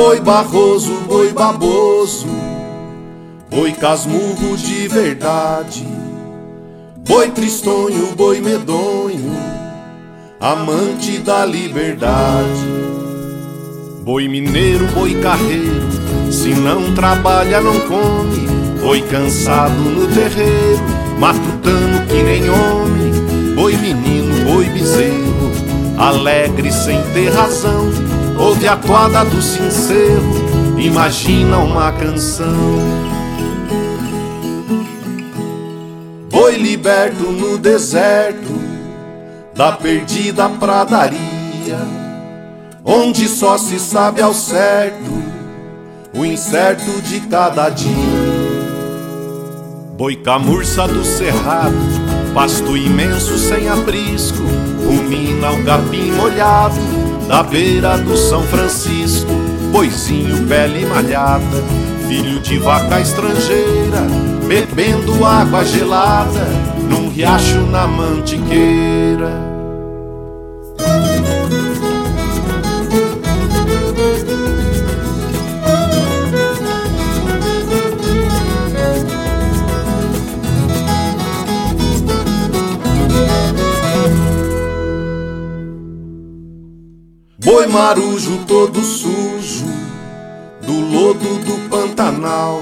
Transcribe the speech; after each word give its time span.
Boi 0.00 0.18
barroso, 0.18 0.94
boi 1.06 1.30
baboso, 1.30 2.26
boi 3.50 3.70
casmurro 3.72 4.56
de 4.56 4.88
verdade, 4.88 5.86
boi 7.06 7.30
tristonho, 7.30 8.14
boi 8.16 8.40
medonho, 8.40 9.30
amante 10.40 11.18
da 11.18 11.44
liberdade. 11.44 12.64
Boi 14.02 14.26
mineiro, 14.26 14.86
boi 14.94 15.20
carreiro, 15.20 16.32
se 16.32 16.54
não 16.54 16.94
trabalha 16.94 17.60
não 17.60 17.78
come, 17.80 18.46
boi 18.80 19.02
cansado 19.02 19.74
no 19.74 20.06
terreiro, 20.06 20.82
matutando 21.18 22.06
que 22.08 22.22
nem 22.22 22.48
homem, 22.48 23.54
boi 23.54 23.76
menino, 23.76 24.50
boi 24.50 24.64
bezerro, 24.64 25.52
alegre 25.98 26.72
sem 26.72 26.98
ter 27.12 27.28
razão 27.28 28.19
Ouve 28.40 28.66
a 28.66 28.74
toada 28.74 29.22
do 29.22 29.42
sincero, 29.42 30.24
imagina 30.78 31.58
uma 31.58 31.92
canção. 31.92 32.46
Boi 36.30 36.56
liberto 36.56 37.24
no 37.24 37.58
deserto 37.58 38.50
da 39.54 39.72
perdida 39.72 40.48
pradaria, 40.48 41.20
onde 42.82 43.28
só 43.28 43.58
se 43.58 43.78
sabe 43.78 44.22
ao 44.22 44.32
certo 44.32 45.22
o 46.14 46.24
incerto 46.24 47.02
de 47.02 47.20
cada 47.20 47.68
dia. 47.68 47.90
Boi 49.98 50.16
camurça 50.16 50.88
do 50.88 51.04
cerrado, 51.04 51.76
pasto 52.32 52.74
imenso 52.74 53.36
sem 53.36 53.68
aprisco, 53.68 54.42
rumina 54.82 55.52
o 55.52 55.62
capim 55.62 56.10
molhado 56.12 56.99
da 57.30 57.44
beira 57.44 57.96
do 57.96 58.16
São 58.16 58.42
Francisco, 58.42 59.30
boizinho 59.70 60.48
pele 60.48 60.84
malhada, 60.84 61.62
filho 62.08 62.40
de 62.40 62.58
vaca 62.58 63.00
estrangeira, 63.00 64.00
bebendo 64.48 65.24
água 65.24 65.64
gelada 65.64 66.44
num 66.88 67.08
riacho 67.08 67.60
na 67.70 67.86
mantiqueira. 67.86 69.49
Boi 87.42 87.66
marujo 87.66 88.44
todo 88.46 88.82
sujo 88.82 89.64
do 90.60 90.74
lodo 90.74 91.38
do 91.38 91.70
Pantanal, 91.70 92.60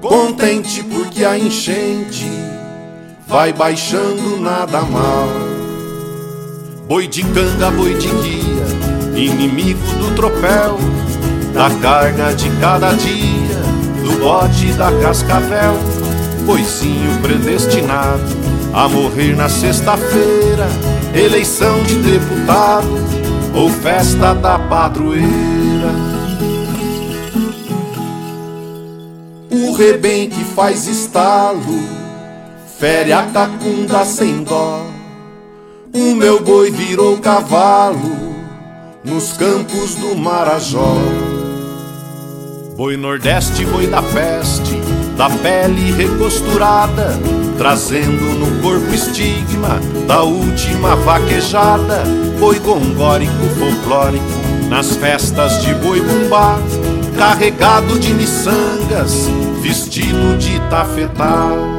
contente 0.00 0.82
porque 0.82 1.26
a 1.26 1.38
enchente 1.38 2.26
vai 3.28 3.52
baixando 3.52 4.40
nada 4.40 4.80
mal. 4.80 5.28
Boi 6.88 7.06
de 7.06 7.22
canga, 7.22 7.70
boi 7.70 7.92
de 7.96 8.08
guia, 8.08 9.14
inimigo 9.14 9.86
do 9.98 10.14
tropel, 10.14 10.78
da 11.52 11.68
carga 11.78 12.34
de 12.34 12.48
cada 12.58 12.94
dia, 12.94 13.60
do 14.02 14.18
bode 14.20 14.72
da 14.72 14.90
cascavel, 15.02 15.74
boizinho 16.46 17.20
predestinado 17.20 18.24
a 18.72 18.88
morrer 18.88 19.36
na 19.36 19.50
sexta-feira, 19.50 20.66
eleição 21.14 21.82
de 21.82 21.96
deputado 21.96 23.15
ou 23.56 23.70
festa 23.70 24.34
da 24.34 24.58
padroeira. 24.58 25.26
O 29.50 29.72
rebenque 29.72 30.44
faz 30.44 30.86
estalo, 30.86 31.80
fere 32.78 33.12
a 33.12 33.22
cacunda 33.22 34.04
sem 34.04 34.44
dó. 34.44 34.86
O 35.94 36.14
meu 36.14 36.42
boi 36.42 36.70
virou 36.70 37.16
cavalo 37.18 38.36
nos 39.02 39.32
campos 39.32 39.94
do 39.94 40.14
Marajó. 40.14 40.96
Boi 42.76 42.98
nordeste, 42.98 43.64
boi 43.64 43.86
da 43.86 44.02
peste, 44.02 44.76
da 45.16 45.30
pele 45.30 45.92
recosturada, 45.92 47.18
trazendo 47.58 48.24
no 48.38 48.62
corpo 48.62 48.94
estigma 48.94 49.80
da 50.06 50.22
última 50.22 50.94
vaquejada, 50.96 52.04
boi 52.38 52.58
gongórico 52.58 53.32
folclórico, 53.58 54.24
nas 54.68 54.96
festas 54.96 55.62
de 55.62 55.74
boi 55.74 56.00
bumbá, 56.00 56.58
carregado 57.16 57.98
de 57.98 58.12
miçangas, 58.14 59.28
vestido 59.62 60.36
de 60.38 60.58
tafetá. 60.68 61.75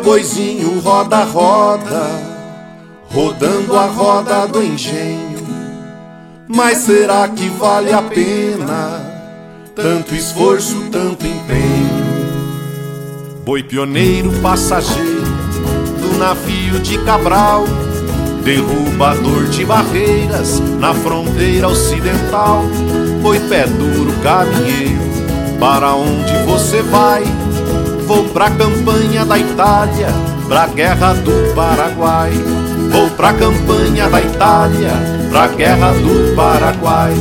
Boizinho 0.00 0.80
roda, 0.80 1.24
roda, 1.24 2.10
rodando 3.08 3.76
a 3.76 3.86
roda 3.86 4.46
do 4.46 4.62
engenho. 4.62 5.40
Mas 6.48 6.78
será 6.78 7.28
que 7.28 7.48
vale 7.50 7.92
a 7.92 8.02
pena 8.02 9.00
tanto 9.74 10.14
esforço, 10.14 10.88
tanto 10.90 11.26
empenho? 11.26 12.00
Boi 13.44 13.62
pioneiro, 13.62 14.32
passageiro 14.42 15.22
do 16.00 16.18
navio 16.18 16.80
de 16.80 16.98
Cabral, 17.04 17.64
derrubador 18.42 19.44
de 19.48 19.64
barreiras 19.64 20.60
na 20.78 20.92
fronteira 20.94 21.68
ocidental. 21.68 22.64
Boi 23.22 23.38
pé 23.40 23.66
duro, 23.66 24.12
caminheiro, 24.22 25.00
para 25.58 25.94
onde 25.94 26.32
você 26.46 26.82
vai? 26.82 27.22
Vou 28.10 28.24
pra 28.24 28.50
campanha 28.50 29.24
da 29.24 29.38
Itália, 29.38 30.08
pra 30.48 30.66
guerra 30.66 31.12
do 31.12 31.54
Paraguai. 31.54 32.32
Vou 32.90 33.08
pra 33.10 33.32
campanha 33.32 34.10
da 34.10 34.20
Itália, 34.20 34.90
pra 35.30 35.46
guerra 35.46 35.92
do 35.92 36.34
Paraguai. 36.34 37.14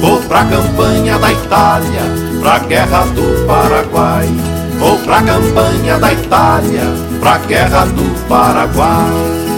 Vou 0.00 0.18
pra 0.22 0.46
campanha 0.46 1.18
da 1.18 1.30
Itália, 1.30 2.00
pra 2.40 2.58
guerra 2.60 3.04
do 3.14 3.46
Paraguai. 3.46 4.28
Vou 4.78 4.98
pra 5.00 5.20
campanha 5.20 5.98
da 5.98 6.10
Itália, 6.10 6.84
pra 7.20 7.36
guerra 7.36 7.84
do 7.84 8.26
Paraguai. 8.26 9.49